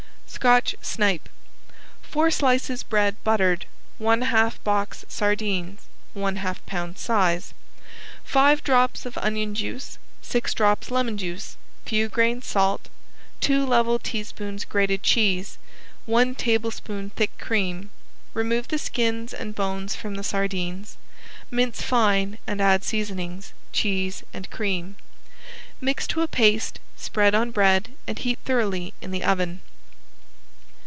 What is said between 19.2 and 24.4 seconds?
and bones from the sardines, mince fine and add seasonings, cheese